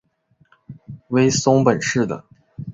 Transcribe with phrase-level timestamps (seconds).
[1.09, 2.25] 为松本市的。